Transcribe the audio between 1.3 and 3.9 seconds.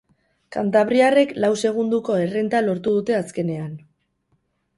lau segundoko errenta lortu dute azkenean.